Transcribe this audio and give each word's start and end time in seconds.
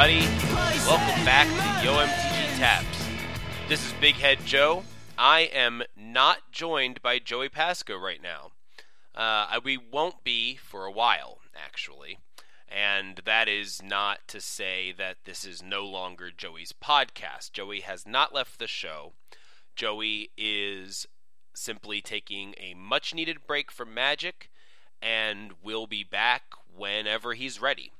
everybody. 0.00 0.30
Welcome 0.86 1.24
back 1.24 1.48
to 1.48 1.84
Yo 1.84 1.94
MTG 1.94 2.58
Taps. 2.58 3.08
This 3.68 3.84
is 3.84 3.92
Big 3.94 4.14
Head 4.14 4.38
Joe. 4.44 4.84
I 5.16 5.40
am 5.40 5.82
not 5.96 6.52
joined 6.52 7.02
by 7.02 7.18
Joey 7.18 7.48
Pasco 7.48 7.98
right 7.98 8.22
now. 8.22 8.52
Uh, 9.12 9.58
we 9.64 9.76
won't 9.76 10.22
be 10.22 10.54
for 10.54 10.86
a 10.86 10.92
while, 10.92 11.38
actually. 11.56 12.18
And 12.68 13.22
that 13.24 13.48
is 13.48 13.82
not 13.82 14.20
to 14.28 14.40
say 14.40 14.92
that 14.96 15.16
this 15.24 15.44
is 15.44 15.64
no 15.64 15.84
longer 15.84 16.30
Joey's 16.30 16.72
podcast. 16.72 17.50
Joey 17.50 17.80
has 17.80 18.06
not 18.06 18.32
left 18.32 18.60
the 18.60 18.68
show. 18.68 19.14
Joey 19.74 20.30
is 20.36 21.08
simply 21.54 22.00
taking 22.00 22.54
a 22.56 22.72
much 22.74 23.14
needed 23.14 23.38
break 23.48 23.72
from 23.72 23.94
Magic 23.94 24.48
and 25.02 25.54
will 25.60 25.88
be 25.88 26.04
back 26.04 26.42
whenever 26.72 27.34
he's 27.34 27.60
ready. 27.60 27.90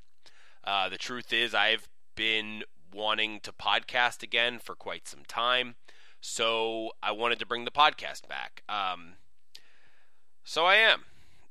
Uh, 0.69 0.91
the 0.91 0.99
truth 0.99 1.33
is, 1.33 1.55
I've 1.55 1.89
been 2.15 2.63
wanting 2.93 3.41
to 3.41 3.53
podcast 3.53 4.23
again 4.23 4.59
for 4.59 4.75
quite 4.75 5.09
some 5.09 5.23
time, 5.27 5.77
so 6.21 6.91
I 7.03 7.11
wanted 7.11 7.39
to 7.39 7.47
bring 7.47 7.65
the 7.65 7.71
podcast 7.71 8.29
back. 8.29 8.65
Um, 8.69 9.15
so 10.45 10.67
I 10.67 10.75
am, 10.75 11.05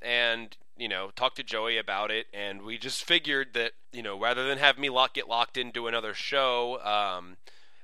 and 0.03 0.55
you 0.77 0.87
know, 0.87 1.09
talk 1.15 1.33
to 1.33 1.43
Joey 1.43 1.79
about 1.79 2.11
it, 2.11 2.27
and 2.31 2.61
we 2.61 2.77
just 2.77 3.03
figured 3.03 3.55
that 3.55 3.71
you 3.91 4.03
know, 4.03 4.19
rather 4.19 4.47
than 4.47 4.59
have 4.59 4.77
me 4.77 4.87
lock 4.87 5.15
get 5.15 5.27
locked 5.27 5.57
into 5.57 5.87
another 5.87 6.13
show, 6.13 6.79
um, 6.83 7.37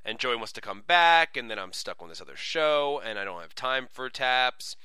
and 0.06 0.20
Joey 0.20 0.36
wants 0.36 0.52
to 0.52 0.62
come 0.62 0.84
back, 0.86 1.36
and 1.36 1.50
then 1.50 1.58
I'm 1.58 1.74
stuck 1.74 2.00
on 2.00 2.10
this 2.10 2.22
other 2.22 2.36
show, 2.36 3.02
and 3.04 3.18
I 3.18 3.24
don't 3.24 3.42
have 3.42 3.56
time 3.56 3.88
for 3.92 4.08
taps. 4.08 4.76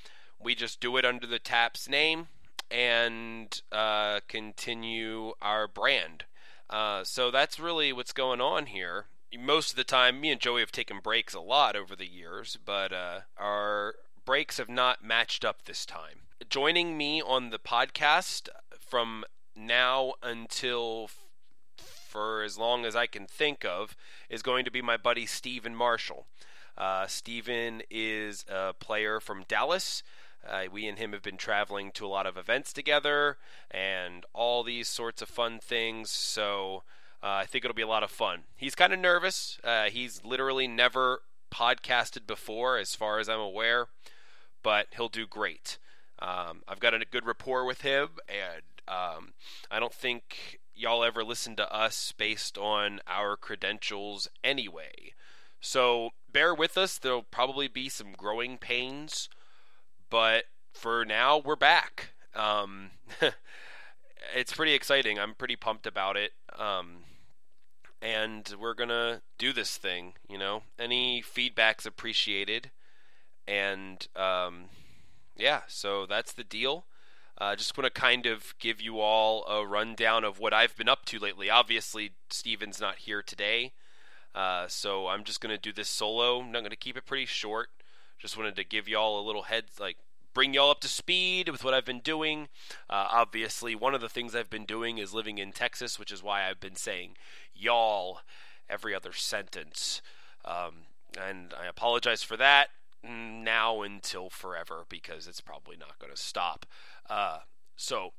We 0.42 0.54
just 0.54 0.80
do 0.80 0.96
it 0.96 1.04
under 1.04 1.26
the 1.26 1.38
taps 1.38 1.90
name 1.90 2.28
and 2.70 3.60
uh, 3.70 4.20
continue 4.28 5.32
our 5.42 5.68
brand. 5.68 6.24
Uh, 6.70 7.02
so 7.04 7.30
that's 7.30 7.58
really 7.58 7.92
what's 7.92 8.12
going 8.12 8.40
on 8.40 8.66
here. 8.66 9.06
Most 9.38 9.70
of 9.70 9.76
the 9.76 9.84
time, 9.84 10.20
me 10.20 10.30
and 10.30 10.40
Joey 10.40 10.60
have 10.60 10.72
taken 10.72 11.00
breaks 11.02 11.34
a 11.34 11.40
lot 11.40 11.76
over 11.76 11.94
the 11.94 12.06
years, 12.08 12.58
but 12.64 12.92
uh, 12.92 13.20
our 13.36 13.94
breaks 14.24 14.58
have 14.58 14.68
not 14.68 15.04
matched 15.04 15.44
up 15.44 15.64
this 15.64 15.84
time. 15.84 16.22
Joining 16.48 16.96
me 16.96 17.20
on 17.20 17.50
the 17.50 17.58
podcast 17.58 18.48
from 18.78 19.24
now 19.54 20.14
until 20.22 21.10
for 21.76 22.42
as 22.42 22.56
long 22.56 22.84
as 22.86 22.96
I 22.96 23.06
can 23.06 23.26
think 23.26 23.64
of 23.64 23.96
is 24.30 24.42
going 24.42 24.64
to 24.64 24.70
be 24.70 24.80
my 24.80 24.96
buddy 24.96 25.26
Stephen 25.26 25.74
Marshall. 25.74 26.26
Uh, 26.76 27.06
Steven 27.06 27.82
is 27.90 28.44
a 28.48 28.72
player 28.72 29.20
from 29.20 29.44
Dallas. 29.48 30.02
Uh, 30.46 30.64
we 30.72 30.86
and 30.86 30.98
him 30.98 31.12
have 31.12 31.22
been 31.22 31.36
traveling 31.36 31.90
to 31.92 32.06
a 32.06 32.08
lot 32.08 32.26
of 32.26 32.36
events 32.36 32.72
together 32.72 33.38
and 33.70 34.24
all 34.32 34.62
these 34.62 34.88
sorts 34.88 35.22
of 35.22 35.28
fun 35.28 35.58
things. 35.58 36.10
So 36.10 36.82
uh, 37.22 37.26
I 37.26 37.46
think 37.46 37.64
it'll 37.64 37.74
be 37.74 37.82
a 37.82 37.88
lot 37.88 38.02
of 38.02 38.10
fun. 38.10 38.44
He's 38.56 38.74
kind 38.74 38.92
of 38.92 38.98
nervous. 38.98 39.58
Uh, 39.62 39.84
he's 39.84 40.24
literally 40.24 40.68
never 40.68 41.22
podcasted 41.50 42.26
before, 42.26 42.78
as 42.78 42.94
far 42.94 43.18
as 43.18 43.28
I'm 43.28 43.40
aware, 43.40 43.88
but 44.62 44.88
he'll 44.96 45.08
do 45.08 45.26
great. 45.26 45.78
Um, 46.20 46.62
I've 46.66 46.80
got 46.80 46.94
a 46.94 47.04
good 47.04 47.26
rapport 47.26 47.64
with 47.64 47.82
him, 47.82 48.08
and 48.28 48.62
um, 48.86 49.32
I 49.70 49.78
don't 49.78 49.94
think 49.94 50.60
y'all 50.74 51.04
ever 51.04 51.24
listen 51.24 51.56
to 51.56 51.72
us 51.72 52.12
based 52.16 52.56
on 52.56 53.00
our 53.06 53.36
credentials 53.36 54.28
anyway. 54.44 55.14
So 55.60 56.10
bear 56.32 56.54
with 56.54 56.78
us. 56.78 56.98
There'll 56.98 57.22
probably 57.22 57.68
be 57.68 57.88
some 57.88 58.12
growing 58.12 58.58
pains 58.58 59.28
but 60.10 60.44
for 60.72 61.04
now, 61.04 61.38
we're 61.38 61.56
back. 61.56 62.10
Um, 62.34 62.90
it's 64.34 64.52
pretty 64.52 64.74
exciting. 64.74 65.18
I'm 65.18 65.34
pretty 65.34 65.56
pumped 65.56 65.86
about 65.86 66.16
it. 66.16 66.32
Um, 66.58 67.04
and 68.00 68.54
we're 68.60 68.74
gonna 68.74 69.22
do 69.38 69.52
this 69.52 69.76
thing. 69.76 70.14
You 70.28 70.38
know, 70.38 70.62
any 70.78 71.22
feedback's 71.22 71.86
appreciated. 71.86 72.70
And 73.46 74.06
um, 74.14 74.66
yeah, 75.36 75.62
so 75.68 76.06
that's 76.06 76.32
the 76.32 76.44
deal. 76.44 76.84
I 77.40 77.52
uh, 77.52 77.56
just 77.56 77.78
want 77.78 77.92
to 77.92 78.00
kind 78.00 78.26
of 78.26 78.54
give 78.58 78.80
you 78.80 78.98
all 78.98 79.46
a 79.46 79.64
rundown 79.64 80.24
of 80.24 80.40
what 80.40 80.52
I've 80.52 80.76
been 80.76 80.88
up 80.88 81.04
to 81.06 81.20
lately. 81.20 81.48
Obviously, 81.48 82.10
Steven's 82.30 82.80
not 82.80 82.96
here 82.96 83.22
today, 83.22 83.74
uh, 84.34 84.66
so 84.66 85.06
I'm 85.06 85.22
just 85.22 85.40
going 85.40 85.54
to 85.54 85.60
do 85.60 85.72
this 85.72 85.88
solo. 85.88 86.40
I'm 86.40 86.50
not 86.50 86.60
going 86.60 86.70
to 86.70 86.76
keep 86.76 86.96
it 86.96 87.06
pretty 87.06 87.26
short. 87.26 87.68
Just 88.18 88.36
wanted 88.36 88.56
to 88.56 88.64
give 88.64 88.88
y'all 88.88 89.20
a 89.20 89.26
little 89.26 89.44
heads, 89.44 89.78
like 89.78 89.96
bring 90.34 90.54
y'all 90.54 90.70
up 90.70 90.80
to 90.80 90.88
speed 90.88 91.48
with 91.48 91.64
what 91.64 91.74
I've 91.74 91.84
been 91.84 92.00
doing. 92.00 92.48
Uh, 92.88 93.06
obviously, 93.10 93.74
one 93.74 93.94
of 93.94 94.00
the 94.00 94.08
things 94.08 94.34
I've 94.34 94.50
been 94.50 94.64
doing 94.64 94.98
is 94.98 95.14
living 95.14 95.38
in 95.38 95.52
Texas, 95.52 95.98
which 95.98 96.12
is 96.12 96.22
why 96.22 96.48
I've 96.48 96.60
been 96.60 96.76
saying 96.76 97.16
y'all 97.54 98.20
every 98.68 98.94
other 98.94 99.12
sentence. 99.12 100.02
Um, 100.44 100.86
and 101.20 101.54
I 101.60 101.66
apologize 101.66 102.22
for 102.22 102.36
that 102.36 102.68
now 103.02 103.82
until 103.82 104.28
forever 104.30 104.84
because 104.88 105.26
it's 105.26 105.40
probably 105.40 105.76
not 105.76 105.98
going 105.98 106.12
to 106.12 106.20
stop. 106.20 106.66
Uh, 107.08 107.38
so, 107.76 108.12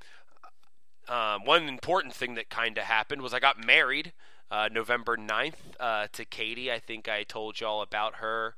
uh, 1.07 1.39
one 1.43 1.67
important 1.67 2.13
thing 2.13 2.35
that 2.35 2.49
kind 2.49 2.77
of 2.77 2.85
happened 2.85 3.21
was 3.21 3.33
I 3.33 3.39
got 3.39 3.63
married 3.63 4.13
uh, 4.51 4.69
November 4.71 5.17
9th 5.17 5.53
uh, 5.79 6.07
to 6.13 6.25
Katie. 6.25 6.71
I 6.71 6.79
think 6.79 7.07
I 7.07 7.23
told 7.23 7.59
y'all 7.59 7.81
about 7.81 8.15
her 8.15 8.55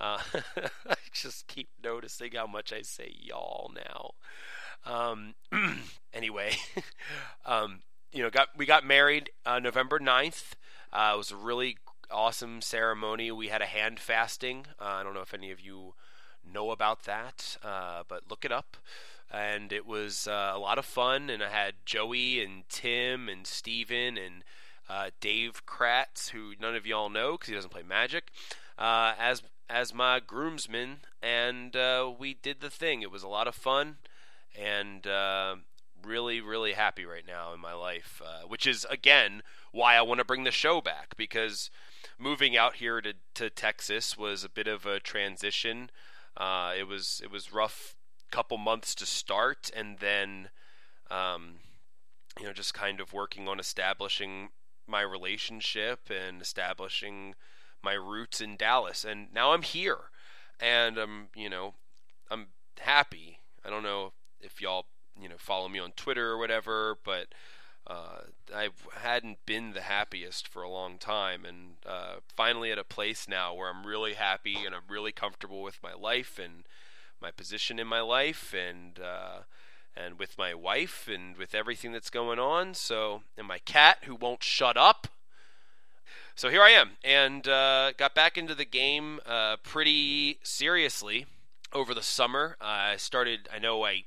uh, 0.00 0.18
I 0.88 0.96
just 1.12 1.46
keep 1.46 1.68
noticing 1.82 2.32
how 2.32 2.46
much 2.46 2.72
I 2.72 2.82
say 2.82 3.14
y'all 3.20 3.70
now. 3.74 4.12
Um, 4.84 5.34
anyway, 6.14 6.56
um, 7.46 7.80
you 8.12 8.22
know, 8.22 8.30
got 8.30 8.48
we 8.56 8.66
got 8.66 8.84
married 8.84 9.30
uh, 9.44 9.58
November 9.58 9.98
9th. 9.98 10.52
Uh, 10.92 11.12
it 11.14 11.18
was 11.18 11.30
a 11.30 11.36
really 11.36 11.76
awesome 12.10 12.60
ceremony. 12.60 13.30
We 13.30 13.48
had 13.48 13.62
a 13.62 13.66
hand 13.66 14.00
fasting. 14.00 14.66
Uh, 14.80 14.84
I 14.84 15.02
don't 15.02 15.14
know 15.14 15.20
if 15.20 15.34
any 15.34 15.50
of 15.50 15.60
you 15.60 15.94
know 16.50 16.70
about 16.70 17.04
that, 17.04 17.56
uh, 17.62 18.02
but 18.08 18.24
look 18.28 18.44
it 18.44 18.52
up. 18.52 18.76
And 19.32 19.72
it 19.72 19.86
was 19.86 20.26
uh, 20.26 20.52
a 20.52 20.58
lot 20.58 20.78
of 20.78 20.84
fun. 20.84 21.30
And 21.30 21.42
I 21.42 21.50
had 21.50 21.74
Joey 21.84 22.42
and 22.42 22.68
Tim 22.68 23.28
and 23.28 23.46
Steven 23.46 24.18
and 24.18 24.42
uh, 24.88 25.10
Dave 25.20 25.64
Kratz, 25.66 26.30
who 26.30 26.54
none 26.60 26.74
of 26.74 26.86
y'all 26.86 27.08
know 27.08 27.32
because 27.32 27.48
he 27.48 27.54
doesn't 27.54 27.70
play 27.70 27.84
Magic, 27.84 28.32
uh, 28.76 29.14
as 29.18 29.42
as 29.70 29.94
my 29.94 30.20
groomsman, 30.20 30.98
and 31.22 31.76
uh, 31.76 32.10
we 32.18 32.34
did 32.34 32.60
the 32.60 32.70
thing. 32.70 33.02
It 33.02 33.10
was 33.10 33.22
a 33.22 33.28
lot 33.28 33.46
of 33.46 33.54
fun, 33.54 33.96
and 34.58 35.06
uh, 35.06 35.56
really, 36.02 36.40
really 36.40 36.72
happy 36.72 37.04
right 37.04 37.26
now 37.26 37.52
in 37.54 37.60
my 37.60 37.74
life, 37.74 38.20
uh, 38.24 38.46
which 38.46 38.66
is 38.66 38.86
again 38.90 39.42
why 39.72 39.94
I 39.94 40.02
want 40.02 40.18
to 40.18 40.24
bring 40.24 40.44
the 40.44 40.50
show 40.50 40.80
back 40.80 41.16
because 41.16 41.70
moving 42.18 42.56
out 42.56 42.76
here 42.76 43.00
to 43.00 43.14
to 43.34 43.50
Texas 43.50 44.18
was 44.18 44.44
a 44.44 44.48
bit 44.48 44.66
of 44.66 44.86
a 44.86 45.00
transition. 45.00 45.90
Uh, 46.36 46.72
it 46.76 46.86
was 46.86 47.20
it 47.22 47.30
was 47.30 47.52
rough 47.52 47.94
couple 48.30 48.58
months 48.58 48.94
to 48.94 49.06
start, 49.06 49.70
and 49.74 49.98
then 49.98 50.50
um, 51.10 51.56
you 52.38 52.46
know 52.46 52.52
just 52.52 52.74
kind 52.74 53.00
of 53.00 53.12
working 53.12 53.48
on 53.48 53.60
establishing 53.60 54.50
my 54.86 55.00
relationship 55.00 56.10
and 56.10 56.40
establishing 56.40 57.34
my 57.82 57.94
roots 57.94 58.40
in 58.40 58.56
Dallas, 58.56 59.04
and 59.04 59.28
now 59.32 59.52
I'm 59.52 59.62
here, 59.62 60.10
and 60.58 60.98
I'm 60.98 61.28
you 61.34 61.48
know 61.48 61.74
I'm 62.30 62.48
happy. 62.78 63.38
I 63.64 63.70
don't 63.70 63.82
know 63.82 64.12
if 64.40 64.60
y'all 64.60 64.86
you 65.20 65.28
know 65.28 65.36
follow 65.38 65.68
me 65.68 65.78
on 65.78 65.92
Twitter 65.92 66.30
or 66.30 66.38
whatever, 66.38 66.96
but 67.04 67.28
uh, 67.86 68.22
I 68.54 68.68
hadn't 68.94 69.38
been 69.46 69.72
the 69.72 69.82
happiest 69.82 70.46
for 70.46 70.62
a 70.62 70.70
long 70.70 70.98
time, 70.98 71.44
and 71.44 71.76
uh, 71.86 72.16
finally 72.36 72.70
at 72.70 72.78
a 72.78 72.84
place 72.84 73.28
now 73.28 73.54
where 73.54 73.68
I'm 73.68 73.86
really 73.86 74.14
happy 74.14 74.64
and 74.64 74.74
I'm 74.74 74.88
really 74.88 75.12
comfortable 75.12 75.62
with 75.62 75.82
my 75.82 75.94
life 75.94 76.38
and 76.42 76.64
my 77.20 77.30
position 77.30 77.78
in 77.78 77.86
my 77.86 78.00
life, 78.00 78.54
and 78.54 78.98
uh, 78.98 79.40
and 79.96 80.18
with 80.18 80.38
my 80.38 80.54
wife 80.54 81.08
and 81.12 81.36
with 81.36 81.54
everything 81.54 81.92
that's 81.92 82.10
going 82.10 82.38
on. 82.38 82.74
So, 82.74 83.22
and 83.36 83.46
my 83.46 83.58
cat 83.58 83.98
who 84.04 84.14
won't 84.14 84.42
shut 84.42 84.76
up. 84.76 85.08
So 86.40 86.48
here 86.48 86.62
I 86.62 86.70
am, 86.70 86.92
and 87.04 87.46
uh, 87.46 87.92
got 87.98 88.14
back 88.14 88.38
into 88.38 88.54
the 88.54 88.64
game 88.64 89.20
uh, 89.26 89.58
pretty 89.62 90.38
seriously 90.42 91.26
over 91.70 91.92
the 91.92 92.02
summer. 92.02 92.56
I 92.62 92.96
started. 92.96 93.46
I 93.52 93.58
know 93.58 93.84
I, 93.84 94.04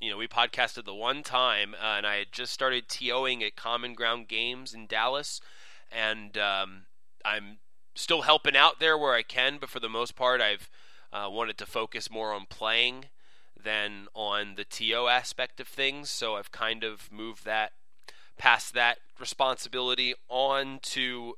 you 0.00 0.10
know, 0.10 0.16
we 0.16 0.26
podcasted 0.26 0.86
the 0.86 0.94
one 0.94 1.22
time, 1.22 1.74
uh, 1.74 1.98
and 1.98 2.06
I 2.06 2.16
had 2.16 2.32
just 2.32 2.54
started 2.54 2.88
TOing 2.88 3.42
at 3.42 3.56
Common 3.56 3.92
Ground 3.92 4.26
Games 4.26 4.72
in 4.72 4.86
Dallas, 4.86 5.42
and 5.92 6.38
um, 6.38 6.84
I'm 7.26 7.58
still 7.94 8.22
helping 8.22 8.56
out 8.56 8.80
there 8.80 8.96
where 8.96 9.12
I 9.12 9.22
can, 9.22 9.58
but 9.60 9.68
for 9.68 9.78
the 9.78 9.90
most 9.90 10.16
part, 10.16 10.40
I've 10.40 10.70
uh, 11.12 11.28
wanted 11.30 11.58
to 11.58 11.66
focus 11.66 12.10
more 12.10 12.32
on 12.32 12.46
playing 12.48 13.04
than 13.62 14.06
on 14.14 14.54
the 14.54 14.64
TO 14.64 15.08
aspect 15.08 15.60
of 15.60 15.68
things. 15.68 16.08
So 16.08 16.36
I've 16.36 16.52
kind 16.52 16.84
of 16.84 17.12
moved 17.12 17.44
that 17.44 17.72
past 18.38 18.72
that 18.72 18.96
responsibility 19.20 20.14
on 20.30 20.78
to 20.80 21.34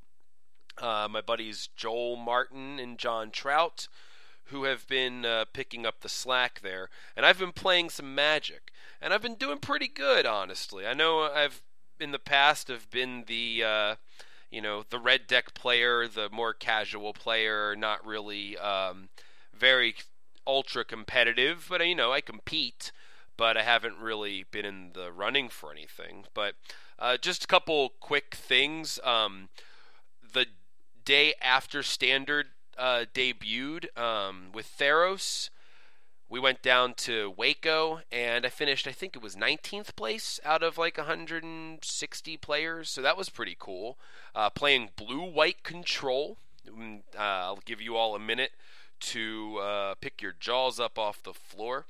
uh, 0.80 1.08
my 1.10 1.20
buddies 1.20 1.68
Joel 1.76 2.16
Martin 2.16 2.78
and 2.78 2.98
John 2.98 3.30
Trout, 3.30 3.88
who 4.46 4.64
have 4.64 4.86
been 4.86 5.24
uh, 5.24 5.44
picking 5.52 5.84
up 5.84 6.00
the 6.00 6.08
slack 6.08 6.60
there. 6.62 6.88
And 7.16 7.26
I've 7.26 7.38
been 7.38 7.52
playing 7.52 7.90
some 7.90 8.14
Magic, 8.14 8.70
and 9.00 9.12
I've 9.12 9.22
been 9.22 9.34
doing 9.34 9.58
pretty 9.58 9.88
good, 9.88 10.26
honestly. 10.26 10.86
I 10.86 10.94
know 10.94 11.22
I've 11.22 11.62
in 12.00 12.12
the 12.12 12.18
past 12.18 12.68
have 12.68 12.90
been 12.90 13.24
the 13.26 13.64
uh, 13.64 13.94
you 14.50 14.62
know, 14.62 14.84
the 14.88 14.98
red 14.98 15.26
deck 15.26 15.54
player, 15.54 16.08
the 16.08 16.28
more 16.30 16.54
casual 16.54 17.12
player, 17.12 17.76
not 17.76 18.04
really 18.06 18.56
um, 18.56 19.08
very 19.54 19.94
ultra 20.46 20.84
competitive, 20.84 21.66
but 21.68 21.86
you 21.86 21.94
know, 21.94 22.12
I 22.12 22.20
compete, 22.20 22.90
but 23.36 23.56
I 23.56 23.62
haven't 23.62 23.98
really 23.98 24.44
been 24.50 24.64
in 24.64 24.90
the 24.94 25.12
running 25.12 25.48
for 25.48 25.70
anything. 25.70 26.24
But 26.32 26.54
uh, 26.98 27.18
just 27.18 27.44
a 27.44 27.46
couple 27.46 27.92
quick 28.00 28.34
things. 28.34 28.98
Um, 29.04 29.50
day 31.08 31.32
after 31.40 31.82
Standard 31.82 32.48
uh, 32.76 33.06
debuted 33.14 33.96
um, 33.98 34.48
with 34.52 34.70
Theros, 34.78 35.48
we 36.28 36.38
went 36.38 36.60
down 36.60 36.92
to 36.98 37.32
Waco 37.34 38.00
and 38.12 38.44
I 38.44 38.50
finished, 38.50 38.86
I 38.86 38.92
think 38.92 39.16
it 39.16 39.22
was 39.22 39.34
19th 39.34 39.96
place 39.96 40.38
out 40.44 40.62
of 40.62 40.76
like 40.76 40.98
160 40.98 42.36
players. 42.36 42.90
So 42.90 43.00
that 43.00 43.16
was 43.16 43.30
pretty 43.30 43.56
cool. 43.58 43.96
Uh, 44.34 44.50
playing 44.50 44.90
blue 44.96 45.22
white 45.22 45.62
control. 45.62 46.36
Mm, 46.68 46.98
uh, 47.16 47.20
I'll 47.22 47.62
give 47.64 47.80
you 47.80 47.96
all 47.96 48.14
a 48.14 48.20
minute 48.20 48.50
to 49.00 49.56
uh, 49.62 49.94
pick 50.02 50.20
your 50.20 50.34
jaws 50.38 50.78
up 50.78 50.98
off 50.98 51.22
the 51.22 51.32
floor. 51.32 51.86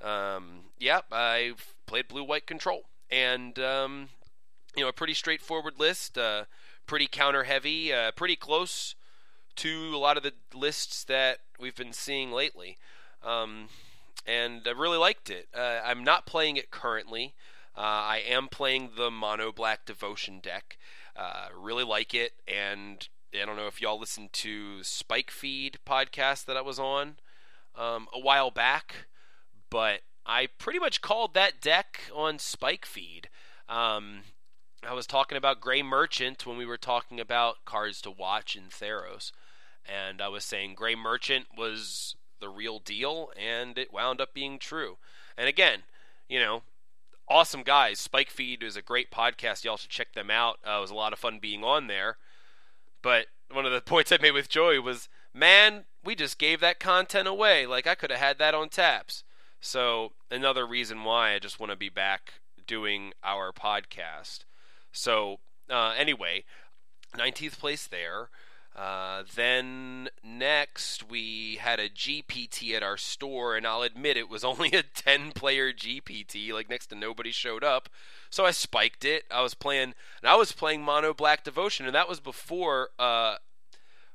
Um, 0.00 0.70
yeah, 0.78 1.00
I've 1.12 1.74
played 1.84 2.08
blue 2.08 2.24
white 2.24 2.46
control. 2.46 2.84
And, 3.10 3.58
um, 3.58 4.08
you 4.74 4.84
know, 4.84 4.88
a 4.88 4.92
pretty 4.94 5.12
straightforward 5.12 5.74
list, 5.78 6.16
uh, 6.16 6.44
pretty 6.86 7.06
counter 7.06 7.44
heavy, 7.44 7.92
uh, 7.92 8.12
pretty 8.12 8.36
close 8.36 8.94
to 9.56 9.94
a 9.94 9.98
lot 9.98 10.16
of 10.16 10.22
the 10.22 10.32
lists 10.52 11.04
that 11.04 11.38
we've 11.58 11.76
been 11.76 11.92
seeing 11.92 12.32
lately. 12.32 12.78
Um, 13.22 13.68
and 14.26 14.62
I 14.66 14.70
really 14.70 14.98
liked 14.98 15.30
it. 15.30 15.48
Uh, 15.54 15.80
I'm 15.84 16.02
not 16.02 16.26
playing 16.26 16.56
it 16.56 16.70
currently. 16.70 17.34
Uh, 17.76 17.80
I 17.80 18.22
am 18.26 18.48
playing 18.48 18.90
the 18.96 19.10
Mono 19.10 19.52
Black 19.52 19.84
Devotion 19.84 20.40
deck. 20.40 20.78
Uh, 21.16 21.48
really 21.56 21.84
like 21.84 22.14
it, 22.14 22.32
and 22.46 23.08
I 23.32 23.44
don't 23.44 23.56
know 23.56 23.66
if 23.66 23.80
y'all 23.80 23.98
listened 23.98 24.32
to 24.34 24.82
Spike 24.82 25.30
Feed 25.30 25.78
podcast 25.86 26.44
that 26.46 26.56
I 26.56 26.60
was 26.60 26.78
on 26.78 27.16
um, 27.76 28.08
a 28.12 28.18
while 28.18 28.50
back, 28.50 29.06
but 29.70 30.00
I 30.26 30.48
pretty 30.58 30.78
much 30.78 31.00
called 31.00 31.34
that 31.34 31.60
deck 31.60 32.00
on 32.14 32.38
Spike 32.38 32.86
Feed. 32.86 33.28
Um, 33.68 34.22
I 34.86 34.92
was 34.92 35.06
talking 35.06 35.38
about 35.38 35.60
Gray 35.60 35.82
Merchant 35.82 36.46
when 36.46 36.56
we 36.56 36.66
were 36.66 36.76
talking 36.76 37.20
about 37.20 37.64
cards 37.64 38.00
to 38.02 38.10
watch 38.10 38.56
in 38.56 38.64
Theros, 38.64 39.32
and 39.86 40.20
I 40.20 40.28
was 40.28 40.44
saying 40.44 40.74
Gray 40.74 40.94
Merchant 40.94 41.46
was 41.56 42.16
the 42.40 42.48
real 42.48 42.78
deal, 42.78 43.30
and 43.36 43.78
it 43.78 43.92
wound 43.92 44.20
up 44.20 44.34
being 44.34 44.58
true. 44.58 44.98
And 45.36 45.48
again, 45.48 45.84
you 46.28 46.38
know, 46.38 46.62
awesome 47.28 47.62
guys. 47.62 47.98
Spike 47.98 48.30
Feed 48.30 48.62
is 48.62 48.76
a 48.76 48.82
great 48.82 49.10
podcast. 49.10 49.64
Y'all 49.64 49.76
should 49.76 49.90
check 49.90 50.12
them 50.12 50.30
out. 50.30 50.58
Uh, 50.66 50.76
it 50.78 50.80
was 50.80 50.90
a 50.90 50.94
lot 50.94 51.12
of 51.12 51.18
fun 51.18 51.38
being 51.40 51.64
on 51.64 51.86
there. 51.86 52.18
But 53.02 53.26
one 53.50 53.66
of 53.66 53.72
the 53.72 53.80
points 53.84 54.12
I 54.12 54.18
made 54.20 54.32
with 54.32 54.48
Joey 54.48 54.78
was, 54.78 55.08
man, 55.32 55.84
we 56.04 56.14
just 56.14 56.38
gave 56.38 56.60
that 56.60 56.80
content 56.80 57.28
away. 57.28 57.66
Like 57.66 57.86
I 57.86 57.94
could 57.94 58.10
have 58.10 58.20
had 58.20 58.38
that 58.38 58.54
on 58.54 58.68
taps. 58.68 59.24
So 59.60 60.12
another 60.30 60.66
reason 60.66 61.04
why 61.04 61.32
I 61.32 61.38
just 61.38 61.58
want 61.58 61.70
to 61.70 61.76
be 61.76 61.88
back 61.88 62.34
doing 62.66 63.12
our 63.22 63.52
podcast. 63.52 64.44
So 64.94 65.40
uh, 65.68 65.94
anyway, 65.96 66.44
19th 67.16 67.58
place 67.58 67.86
there. 67.86 68.30
Uh, 68.76 69.22
then 69.36 70.08
next 70.24 71.08
we 71.08 71.58
had 71.60 71.78
a 71.78 71.88
GPT 71.88 72.74
at 72.74 72.82
our 72.82 72.96
store, 72.96 73.56
and 73.56 73.66
I'll 73.66 73.82
admit 73.82 74.16
it 74.16 74.28
was 74.28 74.42
only 74.44 74.70
a 74.72 74.82
10 74.82 75.32
player 75.32 75.72
GPT, 75.72 76.52
like 76.52 76.68
next 76.68 76.88
to 76.88 76.96
nobody 76.96 77.30
showed 77.30 77.62
up. 77.62 77.88
So 78.30 78.44
I 78.44 78.50
spiked 78.50 79.04
it. 79.04 79.24
I 79.30 79.42
was 79.42 79.54
playing, 79.54 79.94
and 80.22 80.30
I 80.30 80.34
was 80.34 80.52
playing 80.52 80.82
Mono 80.82 81.14
Black 81.14 81.44
Devotion, 81.44 81.86
and 81.86 81.94
that 81.94 82.08
was 82.08 82.18
before, 82.18 82.90
uh, 82.98 83.36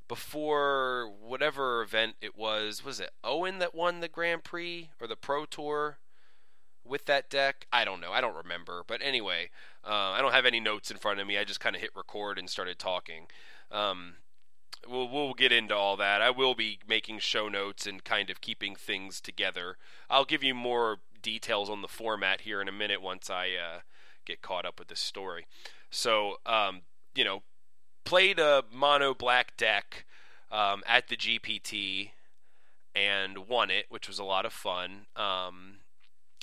before 0.09 1.09
whatever 1.21 1.81
event 1.81 2.15
it 2.21 2.35
was. 2.37 2.83
Was 2.83 2.99
it 2.99 3.11
Owen 3.23 3.59
that 3.59 3.75
won 3.75 4.01
the 4.01 4.09
Grand 4.09 4.43
Prix 4.43 4.89
or 4.99 5.07
the 5.07 5.15
Pro 5.15 5.45
Tour? 5.45 5.99
With 6.89 7.05
that 7.05 7.29
deck. 7.29 7.67
I 7.71 7.85
don't 7.85 8.01
know. 8.01 8.11
I 8.11 8.21
don't 8.21 8.35
remember. 8.35 8.83
But 8.85 9.01
anyway, 9.03 9.49
uh, 9.85 10.11
I 10.11 10.21
don't 10.21 10.33
have 10.33 10.45
any 10.45 10.59
notes 10.59 10.91
in 10.91 10.97
front 10.97 11.19
of 11.19 11.27
me. 11.27 11.37
I 11.37 11.43
just 11.43 11.59
kind 11.59 11.75
of 11.75 11.81
hit 11.81 11.91
record 11.95 12.37
and 12.37 12.49
started 12.49 12.79
talking. 12.79 13.27
Um, 13.71 14.15
we'll 14.87 15.09
we'll 15.09 15.33
get 15.33 15.51
into 15.51 15.75
all 15.75 15.97
that. 15.97 16.21
I 16.21 16.31
will 16.31 16.55
be 16.55 16.79
making 16.87 17.19
show 17.19 17.47
notes 17.47 17.85
and 17.85 18.03
kind 18.03 18.29
of 18.29 18.41
keeping 18.41 18.75
things 18.75 19.21
together. 19.21 19.77
I'll 20.09 20.25
give 20.25 20.43
you 20.43 20.55
more 20.55 20.97
details 21.21 21.69
on 21.69 21.81
the 21.81 21.87
format 21.87 22.41
here 22.41 22.61
in 22.61 22.67
a 22.67 22.73
minute 22.73 23.01
once 23.01 23.29
I 23.29 23.49
uh, 23.49 23.79
get 24.25 24.41
caught 24.41 24.65
up 24.65 24.79
with 24.79 24.87
this 24.87 24.99
story. 24.99 25.45
So, 25.89 26.35
um, 26.45 26.81
you 27.15 27.23
know, 27.23 27.43
played 28.05 28.39
a 28.39 28.63
mono 28.71 29.13
black 29.13 29.57
deck 29.57 30.05
um, 30.51 30.83
at 30.87 31.07
the 31.07 31.17
GPT 31.17 32.11
and 32.95 33.47
won 33.47 33.69
it, 33.69 33.85
which 33.89 34.07
was 34.07 34.19
a 34.19 34.23
lot 34.23 34.45
of 34.45 34.53
fun. 34.53 35.07
Um, 35.15 35.78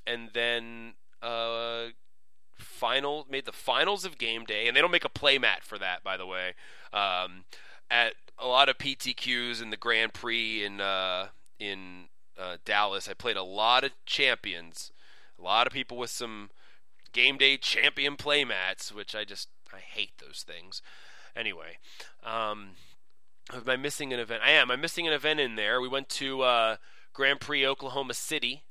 and 0.06 0.30
then 0.32 0.94
uh, 1.22 1.86
final 2.58 3.26
made 3.30 3.44
the 3.44 3.52
finals 3.52 4.04
of 4.04 4.18
game 4.18 4.44
day, 4.44 4.66
and 4.66 4.76
they 4.76 4.80
don't 4.80 4.90
make 4.90 5.04
a 5.04 5.08
playmat 5.08 5.62
for 5.62 5.78
that, 5.78 6.02
by 6.02 6.16
the 6.16 6.26
way. 6.26 6.54
Um, 6.92 7.44
at 7.90 8.14
a 8.38 8.46
lot 8.46 8.68
of 8.68 8.78
PTQs 8.78 9.62
in 9.62 9.70
the 9.70 9.76
Grand 9.76 10.12
Prix 10.14 10.64
in 10.64 10.80
uh, 10.80 11.28
in 11.58 12.06
uh, 12.38 12.56
Dallas. 12.64 13.08
I 13.08 13.14
played 13.14 13.36
a 13.36 13.42
lot 13.42 13.84
of 13.84 13.92
champions, 14.04 14.92
a 15.38 15.42
lot 15.42 15.66
of 15.66 15.72
people 15.72 15.96
with 15.96 16.10
some 16.10 16.50
game 17.12 17.36
day 17.38 17.56
champion 17.56 18.16
playmats, 18.16 18.92
which 18.92 19.14
I 19.14 19.24
just 19.24 19.48
I 19.72 19.78
hate 19.78 20.12
those 20.18 20.44
things. 20.46 20.82
Anyway, 21.34 21.78
um, 22.24 22.70
am 23.52 23.68
I 23.68 23.76
missing 23.76 24.12
an 24.12 24.20
event? 24.20 24.42
I 24.44 24.50
am. 24.50 24.70
I'm 24.70 24.80
missing 24.80 25.06
an 25.06 25.12
event 25.12 25.40
in 25.40 25.56
there. 25.56 25.80
We 25.80 25.88
went 25.88 26.08
to 26.10 26.42
uh, 26.42 26.76
Grand 27.12 27.40
Prix 27.40 27.66
Oklahoma 27.66 28.14
City, 28.14 28.64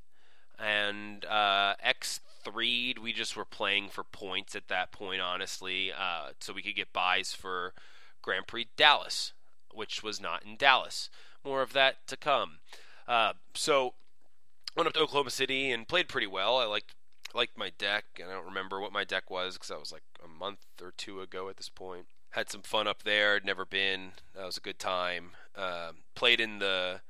and 0.60 1.26
uh, 1.26 1.76
X3. 1.86 3.00
We 3.00 3.14
just 3.14 3.36
were 3.36 3.46
playing 3.46 3.90
for 3.90 4.04
points 4.04 4.56
at 4.56 4.68
that 4.68 4.92
point, 4.92 5.22
honestly, 5.22 5.92
uh, 5.92 6.30
so 6.40 6.54
we 6.54 6.62
could 6.62 6.76
get 6.76 6.94
buys 6.94 7.34
for 7.34 7.74
Grand 8.22 8.48
Prix 8.48 8.68
Dallas 8.78 9.34
which 9.76 10.02
was 10.02 10.20
not 10.20 10.44
in 10.44 10.56
Dallas. 10.56 11.10
More 11.44 11.62
of 11.62 11.74
that 11.74 12.08
to 12.08 12.18
come. 12.18 12.60
Uh, 13.08 13.34
so 13.54 13.94
went 14.76 14.88
up 14.88 14.94
to 14.94 15.02
Oklahoma 15.02 15.30
City 15.30 15.72
and 15.72 15.88
played 15.88 16.08
pretty 16.08 16.28
well. 16.28 16.58
I 16.58 16.66
liked 16.66 16.96
liked 17.34 17.58
my 17.58 17.72
deck, 17.78 18.06
and 18.20 18.30
I 18.30 18.34
don't 18.34 18.46
remember 18.46 18.80
what 18.80 18.94
my 18.94 19.04
deck 19.04 19.30
was 19.30 19.56
because 19.56 19.68
that 19.68 19.80
was 19.80 19.92
like 19.92 20.04
a 20.24 20.28
month 20.28 20.60
or 20.82 20.94
two 20.96 21.20
ago 21.20 21.50
at 21.50 21.58
this 21.58 21.70
point. 21.70 22.06
Had 22.32 22.50
some 22.50 22.62
fun 22.62 22.88
up 22.88 23.04
there. 23.04 23.40
Never 23.44 23.66
been. 23.66 24.12
That 24.34 24.46
was 24.46 24.58
a 24.58 24.62
good 24.62 24.80
time. 24.80 25.32
Uh, 25.56 25.92
played 26.16 26.40
in 26.40 26.60
the 26.60 27.02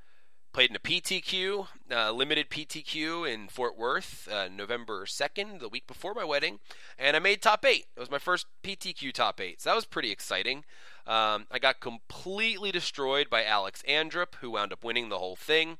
played 0.55 0.69
in 0.69 0.75
a 0.77 0.79
PTQ, 0.79 1.67
uh, 1.91 2.11
limited 2.13 2.49
PTQ 2.49 3.29
in 3.29 3.49
Fort 3.49 3.77
Worth, 3.77 4.25
uh, 4.31 4.47
November 4.47 5.03
2nd, 5.05 5.59
the 5.59 5.67
week 5.67 5.85
before 5.85 6.13
my 6.13 6.23
wedding, 6.23 6.59
and 6.97 7.17
I 7.17 7.19
made 7.19 7.41
top 7.41 7.65
eight. 7.65 7.87
It 7.93 7.99
was 7.99 8.09
my 8.09 8.19
first 8.19 8.45
PTQ 8.63 9.11
top 9.11 9.41
eight, 9.41 9.61
so 9.61 9.69
that 9.69 9.75
was 9.75 9.83
pretty 9.83 10.11
exciting. 10.11 10.63
Um, 11.05 11.47
I 11.51 11.59
got 11.59 11.81
completely 11.81 12.71
destroyed 12.71 13.29
by 13.29 13.43
Alex 13.43 13.83
Andrup, 13.85 14.35
who 14.35 14.51
wound 14.51 14.71
up 14.71 14.81
winning 14.81 15.09
the 15.09 15.19
whole 15.19 15.35
thing. 15.35 15.77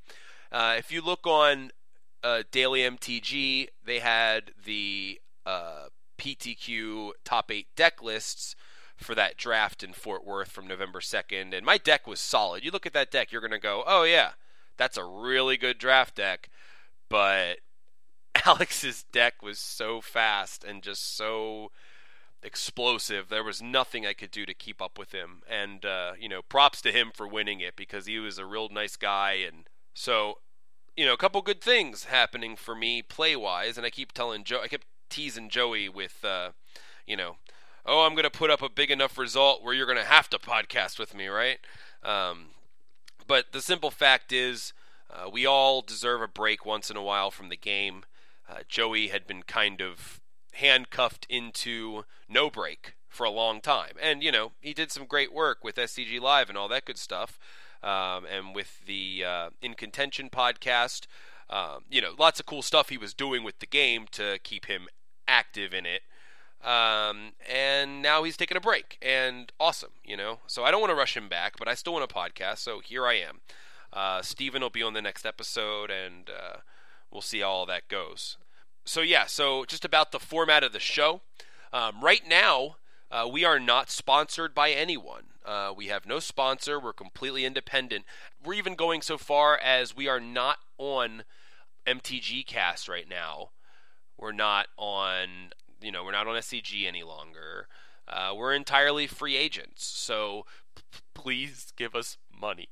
Uh, 0.52 0.76
if 0.78 0.92
you 0.92 1.02
look 1.02 1.26
on 1.26 1.72
uh, 2.22 2.44
Daily 2.52 2.82
MTG, 2.82 3.70
they 3.86 4.00
had 4.00 4.52
the 4.66 5.22
uh, 5.46 5.86
PTQ 6.18 7.12
top 7.24 7.50
eight 7.50 7.68
deck 7.78 8.04
lists 8.04 8.58
for 8.98 9.16
that 9.16 9.38
draft 9.38 9.84
in 9.84 9.94
Fort 9.94 10.26
Worth 10.26 10.52
from 10.52 10.68
November 10.68 11.00
2nd, 11.00 11.56
and 11.56 11.66
my 11.66 11.78
deck 11.78 12.06
was 12.06 12.20
solid. 12.20 12.66
You 12.66 12.72
look 12.72 12.86
at 12.86 12.92
that 12.92 13.10
deck, 13.10 13.32
you're 13.32 13.40
going 13.40 13.52
to 13.52 13.58
go, 13.58 13.82
oh, 13.88 14.04
yeah, 14.04 14.32
that's 14.78 14.98
a 14.98 15.06
really 15.06 15.58
good 15.58 15.78
draft 15.78 16.16
deck. 16.16 16.50
But 17.10 17.60
Alex's 18.46 19.04
deck 19.12 19.42
was 19.42 19.60
so 19.60 20.02
fast 20.02 20.64
and 20.64 20.82
just 20.84 21.16
so 21.16 21.72
explosive. 22.44 23.30
There 23.30 23.44
was 23.44 23.62
nothing 23.62 24.06
I 24.06 24.14
could 24.14 24.32
do 24.32 24.46
to 24.46 24.54
keep 24.54 24.82
up 24.82 24.98
with 24.98 25.12
him. 25.12 25.42
And, 25.50 25.86
uh, 25.86 26.14
you 26.20 26.30
know, 26.30 26.42
props 26.42 26.82
to 26.84 26.92
him 26.92 27.12
for 27.14 27.28
winning 27.28 27.60
it 27.60 27.76
because 27.76 28.06
he 28.06 28.20
was 28.20 28.38
a 28.38 28.46
real 28.46 28.70
nice 28.70 28.96
guy. 28.96 29.34
And 29.34 29.68
so, 29.94 30.40
you 30.96 31.06
know, 31.06 31.14
a 31.14 31.18
couple 31.18 31.42
good 31.42 31.62
things 31.62 32.06
happening 32.06 32.56
for 32.56 32.76
me 32.76 33.02
play 33.02 33.36
wise. 33.36 33.78
And 33.78 33.86
I 33.86 33.90
keep 33.90 34.12
telling 34.12 34.44
Joe, 34.44 34.62
I 34.64 34.68
kept 34.68 34.86
teasing 35.10 35.50
Joey 35.50 35.90
with, 35.90 36.24
uh, 36.24 36.52
you 37.08 37.18
know, 37.18 37.38
oh, 37.86 38.06
I'm 38.06 38.14
going 38.14 38.24
to 38.24 38.30
put 38.30 38.50
up 38.52 38.62
a 38.62 38.70
big 38.70 38.92
enough 38.92 39.18
result 39.18 39.64
where 39.64 39.74
you're 39.74 39.86
going 39.86 39.98
to 39.98 40.04
have 40.04 40.30
to 40.30 40.40
podcast 40.40 41.00
with 41.00 41.14
me, 41.14 41.28
right? 41.28 41.60
Um, 42.04 42.48
but 43.28 43.52
the 43.52 43.62
simple 43.62 43.92
fact 43.92 44.32
is, 44.32 44.74
uh, 45.10 45.30
we 45.30 45.46
all 45.46 45.82
deserve 45.82 46.22
a 46.22 46.28
break 46.28 46.66
once 46.66 46.90
in 46.90 46.98
a 46.98 47.04
while 47.04 47.32
from 47.32 47.50
the 47.50 47.58
game. 47.58 48.04
Uh, 48.50 48.60
Joey 48.68 49.08
had 49.08 49.26
been 49.28 49.44
kind 49.44 49.82
of 49.82 50.20
handcuffed 50.54 51.26
into 51.30 52.06
no 52.30 52.50
break 52.50 52.96
for 53.08 53.24
a 53.26 53.30
long 53.30 53.62
time. 53.62 53.94
And, 54.02 54.22
you 54.22 54.32
know, 54.32 54.52
he 54.60 54.74
did 54.74 54.92
some 54.92 55.06
great 55.06 55.34
work 55.34 55.64
with 55.64 55.76
SCG 55.76 56.20
Live 56.20 56.50
and 56.50 56.58
all 56.58 56.68
that 56.68 56.86
good 56.86 56.98
stuff. 56.98 57.40
Um, 57.82 58.26
and 58.26 58.56
with 58.56 58.86
the 58.86 59.24
uh, 59.26 59.50
In 59.62 59.74
Contention 59.74 60.30
podcast, 60.30 61.08
um, 61.50 61.84
you 61.90 62.02
know, 62.02 62.14
lots 62.18 62.40
of 62.40 62.46
cool 62.46 62.62
stuff 62.62 62.90
he 62.90 62.98
was 62.98 63.14
doing 63.14 63.44
with 63.44 63.60
the 63.60 63.68
game 63.68 64.06
to 64.12 64.40
keep 64.44 64.66
him 64.66 64.88
active 65.28 65.74
in 65.74 65.86
it. 65.86 66.02
Um, 66.66 67.34
and 67.48 68.02
now 68.02 68.24
he's 68.24 68.38
taking 68.38 68.58
a 68.58 68.62
break, 68.62 68.98
and 69.02 69.52
awesome, 69.60 69.92
you 70.04 70.18
know. 70.18 70.40
So 70.48 70.64
I 70.64 70.72
don't 70.72 70.82
want 70.82 70.90
to 70.90 70.96
rush 70.96 71.16
him 71.16 71.30
back, 71.30 71.54
but 71.60 71.68
I 71.68 71.76
still 71.76 71.94
want 71.94 72.12
a 72.12 72.14
podcast. 72.14 72.58
So 72.58 72.80
here 72.80 73.06
I 73.06 73.14
am. 73.16 73.42
Uh, 73.94 74.22
Steven 74.24 74.62
will 74.62 74.72
be 74.72 74.82
on 74.82 74.94
the 74.94 75.02
next 75.02 75.26
episode, 75.26 75.92
and 75.92 76.30
uh, 76.30 76.58
we'll 77.12 77.22
see 77.22 77.42
how 77.42 77.50
all 77.50 77.66
that 77.68 77.88
goes. 77.88 78.38
So 78.84 79.02
yeah, 79.02 79.26
so 79.26 79.64
just 79.66 79.86
about 79.86 80.12
the 80.12 80.20
format 80.20 80.64
of 80.64 80.74
the 80.74 80.80
show. 80.80 81.22
Um, 81.72 82.02
right 82.02 82.22
now, 82.28 82.78
uh, 83.12 83.28
we 83.32 83.46
are 83.46 83.60
not 83.60 83.90
sponsored 83.90 84.56
by 84.56 84.72
anyone. 84.72 85.26
Uh, 85.46 85.72
we 85.76 85.88
have 85.88 86.06
no 86.06 86.20
sponsor. 86.20 86.80
We're 86.80 86.94
completely 86.94 87.46
independent. 87.46 88.06
We're 88.44 88.56
even 88.56 88.76
going 88.76 89.02
so 89.02 89.18
far 89.18 89.58
as 89.58 89.96
we 89.96 90.08
are 90.08 90.20
not 90.20 90.58
on 90.78 91.24
MTG 91.86 92.46
Cast 92.46 92.90
right 92.90 93.08
now. 93.08 93.52
We're 94.18 94.32
not 94.32 94.68
on, 94.78 95.52
you 95.82 95.92
know, 95.92 96.04
we're 96.04 96.12
not 96.12 96.28
on 96.28 96.36
SCG 96.36 96.88
any 96.88 97.04
longer. 97.04 97.68
Uh, 98.08 98.34
we're 98.36 98.54
entirely 98.54 99.08
free 99.08 99.36
agents. 99.36 99.86
So 99.86 100.46
p- 100.76 101.00
please 101.14 101.74
give 101.76 101.96
us 101.96 102.18
money. 102.32 102.70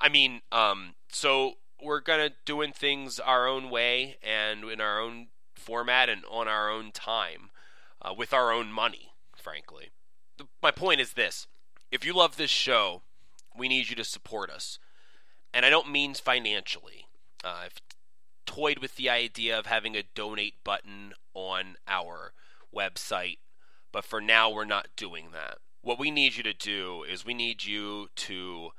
I 0.00 0.08
mean, 0.08 0.42
um, 0.52 0.94
so 1.08 1.54
we're 1.82 2.00
gonna 2.00 2.30
doing 2.44 2.72
things 2.72 3.18
our 3.18 3.46
own 3.46 3.70
way 3.70 4.16
and 4.22 4.64
in 4.64 4.80
our 4.80 5.00
own 5.00 5.28
format 5.54 6.08
and 6.08 6.24
on 6.30 6.48
our 6.48 6.70
own 6.70 6.92
time, 6.92 7.50
uh, 8.02 8.14
with 8.16 8.32
our 8.32 8.52
own 8.52 8.70
money. 8.70 9.12
Frankly, 9.36 9.90
my 10.62 10.70
point 10.70 11.00
is 11.00 11.12
this: 11.14 11.46
if 11.90 12.04
you 12.04 12.12
love 12.12 12.36
this 12.36 12.50
show, 12.50 13.02
we 13.56 13.68
need 13.68 13.88
you 13.88 13.96
to 13.96 14.04
support 14.04 14.50
us, 14.50 14.78
and 15.52 15.64
I 15.64 15.70
don't 15.70 15.90
mean 15.90 16.14
financially. 16.14 17.06
Uh, 17.44 17.64
I've 17.64 17.80
toyed 18.46 18.78
with 18.78 18.96
the 18.96 19.10
idea 19.10 19.58
of 19.58 19.66
having 19.66 19.96
a 19.96 20.04
donate 20.14 20.62
button 20.64 21.12
on 21.34 21.76
our 21.86 22.32
website, 22.74 23.38
but 23.92 24.04
for 24.04 24.20
now, 24.20 24.50
we're 24.50 24.64
not 24.64 24.88
doing 24.96 25.26
that. 25.32 25.58
What 25.82 25.98
we 25.98 26.10
need 26.10 26.36
you 26.36 26.42
to 26.42 26.52
do 26.52 27.04
is 27.08 27.24
we 27.24 27.34
need 27.34 27.64
you 27.64 28.08
to 28.16 28.70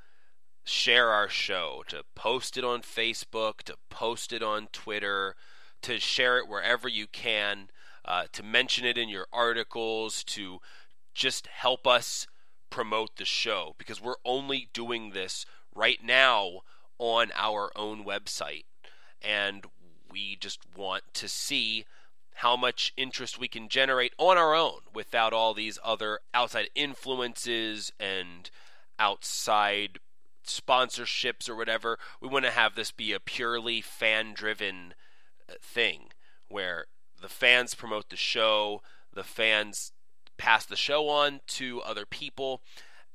share 0.64 1.08
our 1.10 1.28
show, 1.28 1.82
to 1.88 2.04
post 2.14 2.56
it 2.56 2.64
on 2.64 2.82
Facebook, 2.82 3.62
to 3.64 3.76
post 3.88 4.32
it 4.32 4.42
on 4.42 4.68
Twitter, 4.72 5.34
to 5.82 5.98
share 5.98 6.38
it 6.38 6.48
wherever 6.48 6.88
you 6.88 7.06
can, 7.06 7.68
uh, 8.04 8.24
to 8.32 8.42
mention 8.42 8.84
it 8.84 8.98
in 8.98 9.08
your 9.08 9.26
articles, 9.32 10.22
to 10.24 10.58
just 11.14 11.46
help 11.46 11.86
us 11.86 12.26
promote 12.70 13.16
the 13.16 13.24
show 13.24 13.74
because 13.78 14.00
we're 14.00 14.14
only 14.24 14.68
doing 14.72 15.10
this 15.10 15.46
right 15.74 16.02
now 16.02 16.60
on 16.98 17.30
our 17.34 17.70
own 17.74 18.04
website. 18.04 18.64
And 19.22 19.66
we 20.10 20.36
just 20.36 20.60
want 20.76 21.04
to 21.14 21.28
see 21.28 21.84
how 22.36 22.56
much 22.56 22.92
interest 22.96 23.38
we 23.38 23.48
can 23.48 23.68
generate 23.68 24.12
on 24.16 24.38
our 24.38 24.54
own 24.54 24.80
without 24.94 25.32
all 25.32 25.54
these 25.54 25.78
other 25.82 26.20
outside 26.32 26.70
influences 26.74 27.92
and 27.98 28.50
outside 28.98 29.98
sponsorships 30.46 31.48
or 31.48 31.56
whatever. 31.56 31.98
We 32.20 32.28
want 32.28 32.44
to 32.44 32.52
have 32.52 32.74
this 32.74 32.92
be 32.92 33.12
a 33.12 33.20
purely 33.20 33.80
fan 33.80 34.34
driven 34.34 34.94
uh, 35.48 35.54
thing 35.60 36.10
where 36.48 36.86
the 37.20 37.28
fans 37.28 37.74
promote 37.74 38.08
the 38.08 38.16
show, 38.16 38.82
the 39.12 39.24
fans 39.24 39.92
pass 40.36 40.64
the 40.64 40.76
show 40.76 41.08
on 41.08 41.40
to 41.48 41.82
other 41.82 42.06
people, 42.06 42.62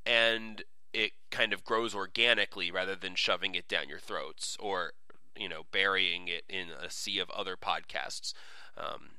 and 0.04 0.62
it 0.92 1.12
kind 1.30 1.52
of 1.52 1.64
grows 1.64 1.94
organically 1.94 2.70
rather 2.70 2.94
than 2.94 3.14
shoving 3.14 3.54
it 3.54 3.66
down 3.68 3.88
your 3.88 3.98
throats 3.98 4.56
or 4.60 4.92
you 5.36 5.48
know 5.48 5.62
burying 5.72 6.28
it 6.28 6.44
in 6.48 6.68
a 6.70 6.90
sea 6.90 7.18
of 7.18 7.30
other 7.30 7.56
podcasts. 7.56 8.32
Um, 8.76 9.10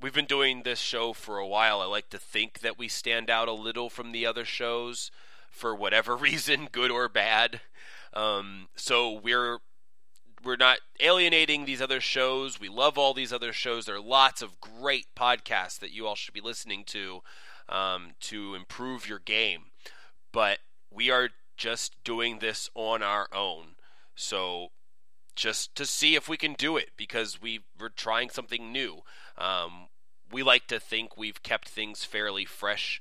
we've 0.00 0.14
been 0.14 0.26
doing 0.26 0.62
this 0.62 0.78
show 0.78 1.12
for 1.12 1.38
a 1.38 1.46
while. 1.46 1.80
I 1.80 1.86
like 1.86 2.10
to 2.10 2.18
think 2.18 2.60
that 2.60 2.78
we 2.78 2.88
stand 2.88 3.30
out 3.30 3.48
a 3.48 3.52
little 3.52 3.88
from 3.88 4.12
the 4.12 4.26
other 4.26 4.44
shows 4.44 5.10
for 5.50 5.74
whatever 5.74 6.16
reason, 6.28 6.68
good 6.70 6.90
or 6.90 7.08
bad. 7.08 7.60
Um, 8.12 8.68
so 8.74 9.10
we're 9.12 9.58
we're 10.44 10.56
not 10.56 10.78
alienating 11.00 11.64
these 11.64 11.80
other 11.80 12.00
shows. 12.00 12.58
We 12.58 12.68
love 12.68 12.98
all 12.98 13.14
these 13.14 13.32
other 13.32 13.52
shows. 13.52 13.86
There 13.86 13.96
are 13.96 14.00
lots 14.00 14.42
of 14.42 14.60
great 14.60 15.06
podcasts 15.14 15.78
that 15.78 15.92
you 15.92 16.06
all 16.06 16.16
should 16.16 16.34
be 16.34 16.40
listening 16.40 16.84
to 16.86 17.22
um, 17.68 18.12
to 18.20 18.54
improve 18.54 19.08
your 19.08 19.20
game. 19.20 19.66
But 20.32 20.58
we 20.90 21.10
are 21.10 21.30
just 21.56 22.02
doing 22.02 22.40
this 22.40 22.70
on 22.74 23.02
our 23.02 23.28
own. 23.32 23.76
So 24.14 24.72
just 25.34 25.74
to 25.76 25.86
see 25.86 26.14
if 26.14 26.28
we 26.28 26.36
can 26.36 26.54
do 26.54 26.76
it 26.76 26.90
because 26.96 27.40
we 27.40 27.60
we're 27.78 27.88
trying 27.88 28.30
something 28.30 28.72
new. 28.72 29.00
Um, 29.36 29.88
we 30.30 30.42
like 30.42 30.66
to 30.68 30.80
think 30.80 31.16
we've 31.16 31.42
kept 31.42 31.68
things 31.68 32.04
fairly 32.04 32.44
fresh 32.44 33.00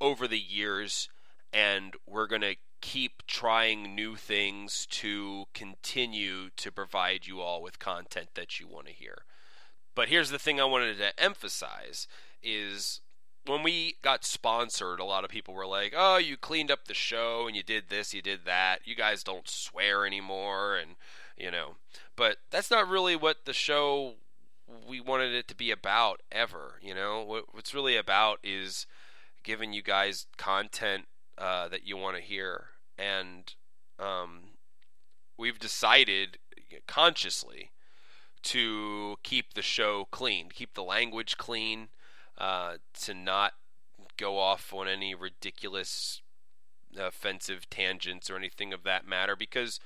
over 0.00 0.28
the 0.28 0.38
years 0.38 1.08
and 1.52 1.94
we're 2.06 2.26
going 2.26 2.42
to 2.42 2.56
keep 2.82 3.26
trying 3.26 3.94
new 3.94 4.16
things 4.16 4.86
to 4.90 5.46
continue 5.54 6.50
to 6.56 6.70
provide 6.70 7.26
you 7.26 7.40
all 7.40 7.62
with 7.62 7.78
content 7.78 8.28
that 8.34 8.60
you 8.60 8.68
want 8.68 8.86
to 8.86 8.92
hear. 8.92 9.22
But 9.94 10.08
here's 10.08 10.30
the 10.30 10.38
thing 10.38 10.60
I 10.60 10.64
wanted 10.64 10.98
to 10.98 11.18
emphasize 11.18 12.06
is 12.42 13.00
when 13.46 13.62
we 13.62 13.96
got 14.02 14.24
sponsored, 14.24 15.00
a 15.00 15.04
lot 15.04 15.24
of 15.24 15.30
people 15.30 15.54
were 15.54 15.66
like, 15.66 15.94
"Oh, 15.96 16.18
you 16.18 16.36
cleaned 16.36 16.70
up 16.70 16.84
the 16.86 16.94
show 16.94 17.46
and 17.46 17.56
you 17.56 17.62
did 17.62 17.88
this, 17.88 18.12
you 18.12 18.20
did 18.20 18.44
that. 18.44 18.80
You 18.84 18.94
guys 18.94 19.22
don't 19.22 19.48
swear 19.48 20.04
anymore 20.04 20.76
and, 20.76 20.96
you 21.36 21.50
know." 21.50 21.76
But 22.16 22.38
that's 22.50 22.70
not 22.70 22.88
really 22.88 23.16
what 23.16 23.44
the 23.44 23.52
show 23.52 24.14
we 24.88 25.00
wanted 25.00 25.32
it 25.32 25.48
to 25.48 25.54
be 25.54 25.70
about 25.70 26.22
ever, 26.32 26.78
you 26.82 26.94
know? 26.94 27.22
What, 27.22 27.54
what's 27.54 27.74
really 27.74 27.96
about 27.96 28.40
is 28.42 28.86
giving 29.44 29.72
you 29.72 29.82
guys 29.82 30.26
content 30.36 31.06
uh, 31.38 31.68
that 31.68 31.86
you 31.86 31.96
want 31.96 32.16
to 32.16 32.22
hear, 32.22 32.66
and 32.98 33.54
um, 33.98 34.50
we've 35.36 35.58
decided 35.58 36.38
consciously 36.86 37.70
to 38.42 39.16
keep 39.22 39.54
the 39.54 39.62
show 39.62 40.06
clean, 40.10 40.48
keep 40.52 40.74
the 40.74 40.82
language 40.82 41.36
clean, 41.36 41.88
uh, 42.38 42.76
to 43.00 43.14
not 43.14 43.52
go 44.16 44.38
off 44.38 44.72
on 44.72 44.88
any 44.88 45.14
ridiculous 45.14 46.22
offensive 46.98 47.68
tangents 47.68 48.30
or 48.30 48.36
anything 48.36 48.72
of 48.72 48.82
that 48.82 49.06
matter 49.06 49.36
because 49.36 49.80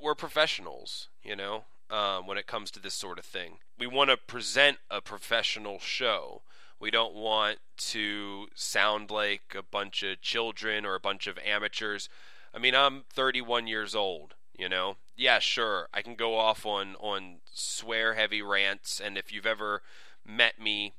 we're 0.00 0.14
professionals, 0.14 1.08
you 1.22 1.36
know, 1.36 1.64
um, 1.90 2.26
when 2.26 2.38
it 2.38 2.46
comes 2.46 2.70
to 2.72 2.80
this 2.80 2.94
sort 2.94 3.18
of 3.18 3.24
thing. 3.24 3.58
We 3.78 3.86
want 3.86 4.10
to 4.10 4.16
present 4.16 4.78
a 4.90 5.00
professional 5.00 5.78
show. 5.78 6.42
We 6.80 6.90
don't 6.90 7.14
want 7.14 7.58
to 7.78 8.46
sound 8.54 9.10
like 9.10 9.54
a 9.56 9.62
bunch 9.62 10.02
of 10.02 10.20
children 10.20 10.84
or 10.84 10.94
a 10.94 11.00
bunch 11.00 11.26
of 11.26 11.38
amateurs. 11.38 12.08
I 12.54 12.58
mean, 12.58 12.74
I'm 12.74 13.04
31 13.12 13.66
years 13.66 13.94
old, 13.94 14.34
you 14.58 14.68
know. 14.68 14.96
Yeah, 15.16 15.38
sure, 15.38 15.88
I 15.92 16.02
can 16.02 16.14
go 16.14 16.36
off 16.36 16.66
on 16.66 16.96
on 16.98 17.40
swear 17.52 18.14
heavy 18.14 18.42
rants 18.42 19.00
and 19.00 19.16
if 19.16 19.30
you've 19.32 19.46
ever 19.46 19.82
met 20.26 20.60
me, 20.60 20.94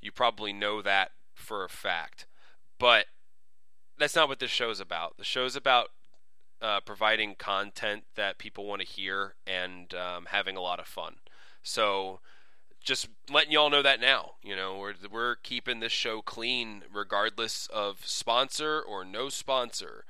you 0.00 0.12
probably 0.12 0.52
know 0.52 0.82
that 0.82 1.12
for 1.34 1.64
a 1.64 1.68
fact. 1.68 2.26
But 2.78 3.06
that's 3.98 4.16
not 4.16 4.28
what 4.28 4.38
this 4.38 4.50
show's 4.50 4.80
about. 4.80 5.16
The 5.16 5.24
show's 5.24 5.56
about 5.56 5.88
uh, 6.62 6.80
providing 6.80 7.34
content 7.34 8.04
that 8.14 8.38
people 8.38 8.64
want 8.64 8.80
to 8.80 8.86
hear 8.86 9.34
and 9.46 9.92
um, 9.94 10.26
having 10.30 10.56
a 10.56 10.62
lot 10.62 10.78
of 10.78 10.86
fun. 10.86 11.16
So 11.62 12.20
just 12.82 13.08
letting 13.30 13.52
y'all 13.52 13.70
know 13.70 13.82
that 13.82 14.00
now. 14.00 14.32
You 14.42 14.56
know, 14.56 14.78
we're 14.78 14.94
we're 15.10 15.36
keeping 15.36 15.80
this 15.80 15.92
show 15.92 16.22
clean 16.22 16.84
regardless 16.92 17.66
of 17.72 18.06
sponsor 18.06 18.80
or 18.80 19.04
no 19.04 19.28
sponsor. 19.28 20.04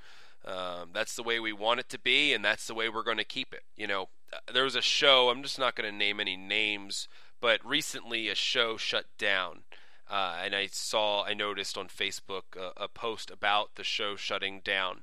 Um, 0.45 0.91
that's 0.93 1.15
the 1.15 1.23
way 1.23 1.39
we 1.39 1.53
want 1.53 1.81
it 1.81 1.89
to 1.91 1.99
be, 1.99 2.33
and 2.33 2.45
that's 2.45 2.67
the 2.67 2.75
way 2.75 2.89
we're 2.89 3.05
going 3.05 3.19
to 3.19 3.25
keep 3.25 3.55
it. 3.55 3.63
You 3.77 3.87
know, 3.87 4.09
uh, 4.33 4.39
there 4.53 4.65
was 4.65 4.75
a 4.75 4.83
show. 4.83 5.31
I'm 5.31 5.43
just 5.43 5.59
not 5.59 5.77
going 5.77 5.91
to 5.91 5.97
name 5.97 6.19
any 6.19 6.37
names, 6.37 7.07
but 7.41 7.65
recently 7.65 8.29
a 8.29 8.35
show 8.35 8.77
shut 8.77 9.07
down, 9.19 9.61
uh, 10.11 10.39
and 10.45 10.55
I 10.55 10.67
saw, 10.67 11.25
I 11.25 11.35
noticed 11.35 11.79
on 11.79 11.87
Facebook 11.87 12.57
a, 12.57 12.73
a 12.85 12.89
post 12.89 13.31
about 13.31 13.77
the 13.77 13.85
show 13.85 14.17
shutting 14.17 14.61
down, 14.65 15.03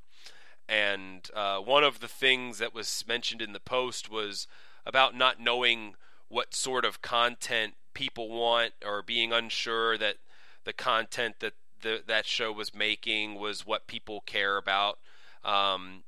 and 0.69 1.29
uh, 1.33 1.59
one 1.59 1.83
of 1.83 1.99
the 1.99 2.07
things 2.07 2.59
that 2.59 2.75
was 2.75 3.03
mentioned 3.07 3.41
in 3.41 3.53
the 3.53 3.59
post 3.59 4.09
was 4.09 4.45
about 4.85 5.15
not 5.15 5.39
knowing 5.39 5.95
what 6.27 6.53
sort 6.53 6.85
of 6.85 7.01
content 7.01 7.73
people 7.95 8.29
want 8.29 8.73
or 8.85 9.01
being 9.01 9.33
unsure 9.33 9.97
that 9.97 10.17
the 10.65 10.73
content 10.73 11.37
that 11.39 11.53
the, 11.81 12.03
that 12.05 12.27
show 12.27 12.51
was 12.51 12.75
making 12.75 13.35
was 13.35 13.65
what 13.65 13.87
people 13.87 14.21
care 14.21 14.57
about. 14.57 14.99
Um, 15.43 16.03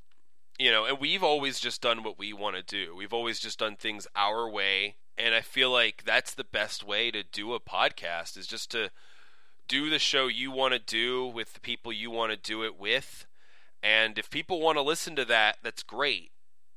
you 0.60 0.70
know, 0.70 0.86
and 0.86 1.00
we've 1.00 1.24
always 1.24 1.60
just 1.60 1.82
done 1.82 2.04
what 2.04 2.20
we 2.20 2.32
want 2.32 2.56
to 2.56 2.62
do. 2.62 2.96
We've 2.96 3.14
always 3.14 3.40
just 3.40 3.58
done 3.58 3.76
things 3.78 4.06
our 4.16 4.48
way, 4.48 4.96
and 5.18 5.34
I 5.34 5.42
feel 5.42 5.72
like 5.72 6.04
that's 6.06 6.36
the 6.36 6.44
best 6.44 6.86
way 6.86 7.10
to 7.10 7.24
do 7.24 7.54
a 7.54 7.60
podcast 7.60 8.38
is 8.38 8.46
just 8.46 8.70
to 8.72 8.92
do 9.68 9.90
the 9.90 9.98
show 9.98 10.28
you 10.28 10.52
want 10.52 10.74
to 10.74 10.80
do 10.80 11.26
with 11.26 11.54
the 11.54 11.62
people 11.62 11.92
you 11.92 12.12
want 12.12 12.32
to 12.32 12.38
do 12.38 12.64
it 12.64 12.78
with. 12.80 13.26
And 13.84 14.18
if 14.18 14.30
people 14.30 14.62
want 14.62 14.78
to 14.78 14.82
listen 14.82 15.16
to 15.16 15.26
that, 15.26 15.58
that's 15.64 15.84
great. 15.84 16.32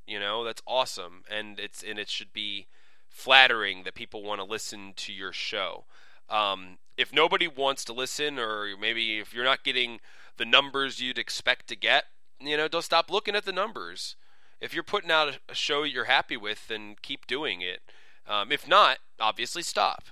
You 0.06 0.20
know, 0.20 0.44
that's 0.44 0.62
awesome, 0.66 1.22
and 1.30 1.58
it's 1.58 1.82
and 1.82 1.98
it 1.98 2.10
should 2.10 2.32
be 2.32 2.66
flattering 3.08 3.84
that 3.84 3.94
people 3.94 4.22
want 4.22 4.40
to 4.40 4.44
listen 4.44 4.92
to 4.96 5.12
your 5.12 5.32
show. 5.32 5.84
Um, 6.28 6.78
if 6.96 7.12
nobody 7.12 7.48
wants 7.48 7.84
to 7.86 7.92
listen, 7.92 8.38
or 8.38 8.76
maybe 8.78 9.18
if 9.18 9.32
you're 9.32 9.44
not 9.44 9.64
getting 9.64 10.00
the 10.36 10.44
numbers 10.44 11.00
you'd 11.00 11.18
expect 11.18 11.68
to 11.68 11.76
get, 11.76 12.04
you 12.40 12.56
know, 12.56 12.68
don't 12.68 12.82
stop 12.82 13.10
looking 13.10 13.36
at 13.36 13.44
the 13.44 13.52
numbers. 13.52 14.16
If 14.60 14.74
you're 14.74 14.82
putting 14.82 15.10
out 15.10 15.38
a 15.48 15.54
show 15.54 15.82
you're 15.84 16.04
happy 16.04 16.36
with, 16.36 16.68
then 16.68 16.96
keep 17.02 17.26
doing 17.26 17.60
it. 17.60 17.80
Um, 18.26 18.50
if 18.50 18.66
not, 18.66 18.98
obviously 19.20 19.62
stop. 19.62 20.04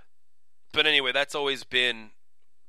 But 0.73 0.87
anyway, 0.87 1.13
that's 1.13 1.35
always 1.35 1.65
been 1.65 2.11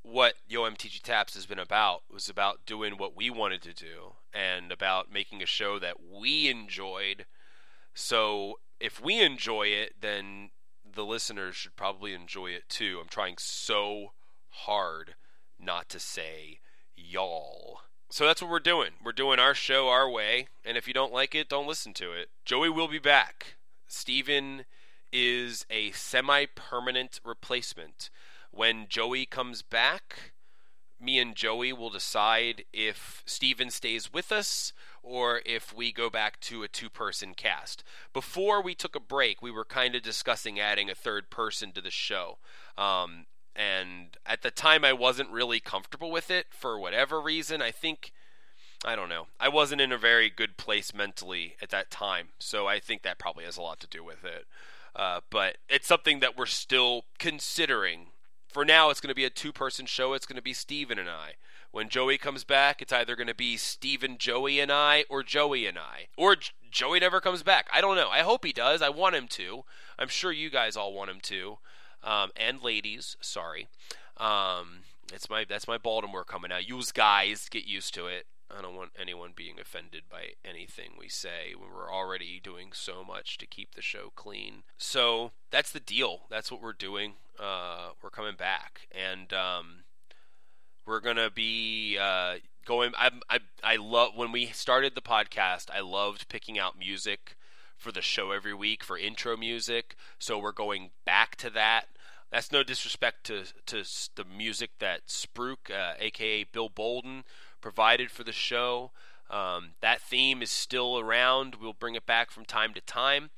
what 0.03 0.35
Yo 0.47 0.61
MTG 0.61 1.01
Taps 1.01 1.33
has 1.33 1.45
been 1.45 1.59
about. 1.59 2.03
Was 2.11 2.29
about 2.29 2.65
doing 2.65 2.97
what 2.97 3.15
we 3.15 3.29
wanted 3.29 3.61
to 3.63 3.73
do 3.73 4.13
and 4.33 4.71
about 4.71 5.11
making 5.11 5.41
a 5.41 5.47
show 5.47 5.79
that 5.79 5.97
we 6.01 6.49
enjoyed. 6.49 7.25
So 7.93 8.59
if 8.79 9.01
we 9.01 9.21
enjoy 9.21 9.67
it, 9.67 9.95
then 10.01 10.51
the 10.85 11.05
listeners 11.05 11.55
should 11.55 11.75
probably 11.75 12.13
enjoy 12.13 12.47
it 12.47 12.69
too. 12.69 12.99
I'm 13.01 13.09
trying 13.09 13.35
so 13.39 14.11
hard 14.49 15.15
not 15.59 15.89
to 15.89 15.99
say 15.99 16.59
y'all. 16.95 17.81
So 18.09 18.25
that's 18.25 18.41
what 18.41 18.51
we're 18.51 18.59
doing. 18.59 18.91
We're 19.03 19.11
doing 19.11 19.39
our 19.39 19.55
show 19.55 19.89
our 19.89 20.07
way, 20.07 20.47
and 20.63 20.77
if 20.77 20.87
you 20.87 20.93
don't 20.93 21.13
like 21.13 21.33
it, 21.33 21.49
don't 21.49 21.67
listen 21.67 21.93
to 21.93 22.11
it. 22.11 22.29
Joey 22.45 22.69
will 22.69 22.87
be 22.87 22.99
back. 22.99 23.55
Steven 23.87 24.65
is 25.11 25.65
a 25.69 25.91
semi 25.91 26.45
permanent 26.45 27.19
replacement. 27.23 28.09
When 28.55 28.85
Joey 28.87 29.25
comes 29.25 29.63
back, 29.63 30.33
me 31.01 31.17
and 31.17 31.35
Joey 31.35 31.73
will 31.73 31.89
decide 31.89 32.65
if 32.71 33.23
Steven 33.25 33.71
stays 33.71 34.13
with 34.13 34.31
us 34.31 34.73
or 35.01 35.41
if 35.43 35.75
we 35.75 35.91
go 35.91 36.07
back 36.07 36.39
to 36.41 36.61
a 36.61 36.67
two 36.67 36.89
person 36.89 37.33
cast. 37.33 37.83
Before 38.13 38.61
we 38.61 38.75
took 38.75 38.95
a 38.95 38.99
break, 38.99 39.41
we 39.41 39.49
were 39.49 39.65
kind 39.65 39.95
of 39.95 40.03
discussing 40.03 40.59
adding 40.59 40.87
a 40.87 40.95
third 40.95 41.31
person 41.31 41.71
to 41.71 41.81
the 41.81 41.89
show. 41.89 42.37
Um, 42.77 43.25
and 43.55 44.17
at 44.23 44.43
the 44.43 44.51
time 44.51 44.85
I 44.85 44.93
wasn't 44.93 45.31
really 45.31 45.59
comfortable 45.59 46.11
with 46.11 46.29
it 46.29 46.45
for 46.51 46.77
whatever 46.77 47.19
reason. 47.19 47.59
I 47.59 47.71
think 47.71 48.13
I 48.85 48.95
don't 48.95 49.09
know. 49.09 49.27
I 49.39 49.49
wasn't 49.49 49.81
in 49.81 49.91
a 49.91 49.97
very 49.97 50.29
good 50.29 50.57
place 50.57 50.93
mentally 50.93 51.55
at 51.59 51.69
that 51.69 51.89
time, 51.89 52.29
so 52.37 52.67
I 52.67 52.79
think 52.79 53.01
that 53.01 53.17
probably 53.17 53.45
has 53.45 53.57
a 53.57 53.63
lot 53.63 53.79
to 53.79 53.87
do 53.87 54.03
with 54.03 54.23
it. 54.23 54.45
Uh, 54.95 55.21
but 55.31 55.57
it's 55.67 55.87
something 55.87 56.19
that 56.19 56.37
we're 56.37 56.45
still 56.45 57.05
considering. 57.17 58.07
For 58.53 58.63
now, 58.63 58.91
it's 58.91 59.01
going 59.01 59.09
to 59.09 59.15
be 59.15 59.25
a 59.25 59.31
two-person 59.31 59.87
show. 59.87 60.13
It's 60.13 60.27
going 60.27 60.35
to 60.35 60.41
be 60.43 60.53
Steven 60.53 60.99
and 60.99 61.09
I. 61.09 61.33
When 61.71 61.89
Joey 61.89 62.19
comes 62.19 62.43
back, 62.43 62.83
it's 62.83 62.93
either 62.93 63.15
going 63.15 63.27
to 63.27 63.33
be 63.33 63.57
Steven, 63.57 64.19
Joey, 64.19 64.59
and 64.59 64.71
I, 64.71 65.05
or 65.09 65.23
Joey 65.23 65.65
and 65.65 65.79
I, 65.79 66.05
or 66.15 66.35
J- 66.35 66.51
Joey 66.69 66.99
never 66.99 67.19
comes 67.19 67.41
back. 67.41 67.67
I 67.73 67.81
don't 67.81 67.95
know. 67.95 68.09
I 68.09 68.19
hope 68.19 68.45
he 68.45 68.53
does. 68.53 68.83
I 68.83 68.89
want 68.89 69.15
him 69.15 69.27
to. 69.29 69.63
I'm 69.97 70.07
sure 70.07 70.31
you 70.31 70.51
guys 70.51 70.77
all 70.77 70.93
want 70.93 71.09
him 71.09 71.19
to 71.21 71.57
um, 72.03 72.29
and 72.35 72.61
ladies. 72.61 73.17
Sorry, 73.21 73.69
um, 74.17 74.81
it's 75.11 75.31
my 75.31 75.45
that's 75.49 75.67
my 75.67 75.79
Baltimore 75.79 76.23
coming 76.23 76.51
out. 76.51 76.69
Use 76.69 76.91
guys, 76.91 77.49
get 77.49 77.65
used 77.65 77.95
to 77.95 78.05
it. 78.05 78.27
I 78.57 78.61
don't 78.61 78.75
want 78.75 78.91
anyone 78.99 79.31
being 79.35 79.59
offended 79.59 80.03
by 80.09 80.33
anything 80.45 80.91
we 80.97 81.09
say 81.09 81.53
we're 81.59 81.91
already 81.91 82.39
doing 82.43 82.69
so 82.73 83.03
much 83.03 83.37
to 83.39 83.45
keep 83.45 83.75
the 83.75 83.81
show 83.81 84.11
clean. 84.15 84.63
So 84.77 85.31
that's 85.51 85.71
the 85.71 85.79
deal. 85.79 86.21
That's 86.29 86.51
what 86.51 86.61
we're 86.61 86.73
doing. 86.73 87.13
Uh, 87.39 87.89
we're 88.01 88.09
coming 88.09 88.35
back, 88.35 88.87
and 88.91 89.33
um, 89.33 89.83
we're 90.85 90.99
gonna 90.99 91.31
be 91.31 91.97
uh, 91.99 92.35
going. 92.65 92.93
I, 92.97 93.11
I 93.29 93.39
I 93.63 93.75
love 93.77 94.11
when 94.15 94.31
we 94.31 94.47
started 94.47 94.95
the 94.95 95.01
podcast. 95.01 95.69
I 95.73 95.81
loved 95.81 96.29
picking 96.29 96.59
out 96.59 96.77
music 96.77 97.37
for 97.77 97.91
the 97.91 98.01
show 98.01 98.31
every 98.31 98.53
week 98.53 98.83
for 98.83 98.97
intro 98.97 99.35
music. 99.35 99.95
So 100.19 100.39
we're 100.39 100.51
going 100.51 100.91
back 101.05 101.35
to 101.37 101.49
that. 101.51 101.87
That's 102.31 102.51
no 102.51 102.63
disrespect 102.63 103.25
to 103.25 103.43
to 103.67 103.83
the 104.15 104.25
music 104.25 104.71
that 104.79 105.07
Spruik, 105.07 105.69
uh, 105.69 105.93
aka 105.99 106.43
Bill 106.45 106.69
Bolden, 106.69 107.23
provided 107.63 108.11
for 108.11 108.25
the 108.25 108.33
show. 108.33 108.91
Um, 109.29 109.71
that 109.81 110.01
theme 110.01 110.41
is 110.41 110.51
still 110.51 110.99
around. 110.99 111.55
We'll 111.55 111.71
bring 111.71 111.95
it 111.95 112.05
back 112.05 112.29
from 112.29 112.43
time 112.43 112.73
to 112.73 112.81
time. 112.81 113.29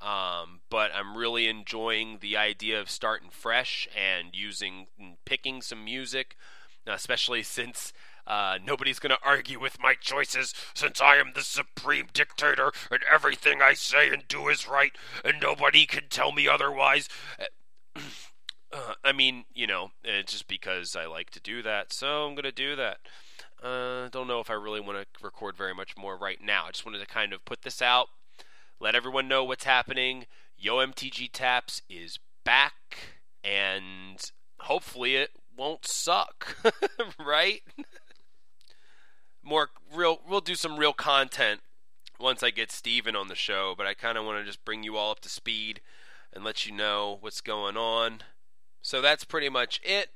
Um, 0.00 0.60
but 0.70 0.90
I'm 0.94 1.16
really 1.16 1.48
enjoying 1.48 2.18
the 2.20 2.34
idea 2.34 2.80
of 2.80 2.88
starting 2.88 3.28
fresh 3.30 3.86
and 3.94 4.28
using 4.32 4.86
and 4.98 5.16
picking 5.26 5.60
some 5.60 5.84
music, 5.84 6.36
especially 6.86 7.42
since 7.58 7.92
uh, 8.26 8.56
nobody's 8.64 8.98
going 8.98 9.14
to 9.14 9.22
argue 9.22 9.60
with 9.60 9.78
my 9.78 9.92
choices 10.00 10.54
since 10.72 11.02
I 11.02 11.16
am 11.16 11.32
the 11.34 11.42
supreme 11.42 12.06
dictator 12.14 12.72
and 12.90 13.00
everything 13.12 13.60
I 13.60 13.74
say 13.74 14.08
and 14.08 14.26
do 14.26 14.48
is 14.48 14.66
right 14.66 14.92
and 15.22 15.36
nobody 15.42 15.84
can 15.84 16.04
tell 16.08 16.32
me 16.32 16.48
otherwise. 16.48 17.08
Uh, 18.72 18.94
I 19.04 19.12
mean, 19.12 19.44
you 19.54 19.68
know, 19.68 19.92
it's 20.02 20.32
just 20.32 20.48
because 20.48 20.96
I 20.96 21.06
like 21.06 21.30
to 21.30 21.40
do 21.40 21.62
that, 21.62 21.92
so 21.92 22.26
I'm 22.26 22.34
going 22.34 22.42
to 22.42 22.50
do 22.50 22.74
that. 22.74 22.98
Uh, 23.64 24.10
don't 24.10 24.28
know 24.28 24.40
if 24.40 24.50
I 24.50 24.54
really 24.54 24.80
want 24.80 24.98
to 24.98 25.24
record 25.24 25.56
very 25.56 25.74
much 25.74 25.96
more 25.96 26.18
right 26.18 26.38
now. 26.42 26.66
I 26.66 26.72
just 26.72 26.84
wanted 26.84 26.98
to 26.98 27.06
kind 27.06 27.32
of 27.32 27.42
put 27.46 27.62
this 27.62 27.80
out, 27.80 28.08
let 28.78 28.94
everyone 28.94 29.26
know 29.26 29.42
what's 29.42 29.64
happening. 29.64 30.26
Yo 30.58 30.76
MTG 30.76 31.30
Taps 31.32 31.80
is 31.88 32.18
back, 32.44 33.18
and 33.42 34.30
hopefully 34.60 35.16
it 35.16 35.30
won't 35.56 35.86
suck, 35.86 36.58
right? 37.18 37.62
more 39.42 39.70
real 39.94 40.20
we'll 40.28 40.40
do 40.40 40.54
some 40.54 40.78
real 40.78 40.92
content 40.92 41.60
once 42.20 42.42
I 42.42 42.50
get 42.50 42.70
Steven 42.70 43.16
on 43.16 43.28
the 43.28 43.34
show, 43.34 43.74
but 43.76 43.86
I 43.86 43.94
kind 43.94 44.18
of 44.18 44.26
want 44.26 44.40
to 44.40 44.44
just 44.44 44.64
bring 44.66 44.82
you 44.82 44.98
all 44.98 45.10
up 45.10 45.20
to 45.20 45.28
speed 45.30 45.80
and 46.34 46.44
let 46.44 46.66
you 46.66 46.72
know 46.72 47.16
what's 47.20 47.40
going 47.40 47.78
on. 47.78 48.20
So 48.82 49.00
that's 49.00 49.24
pretty 49.24 49.48
much 49.48 49.80
it. 49.82 50.10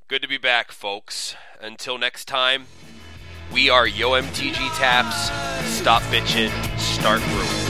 Good 0.07 0.21
to 0.21 0.29
be 0.29 0.37
back, 0.37 0.71
folks. 0.71 1.35
Until 1.63 1.97
next 1.97 2.27
time, 2.27 2.67
we 3.51 3.71
are 3.71 3.87
Yo 3.87 4.11
MTG 4.11 4.77
Taps. 4.77 5.31
Stop 5.67 6.03
bitching, 6.03 6.51
start 6.79 7.23
brewing. 7.23 7.64